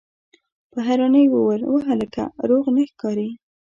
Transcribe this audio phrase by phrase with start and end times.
[0.71, 2.23] په حيرانۍ يې وويل: وه هلکه!
[2.49, 3.29] روغ نه ښکارې!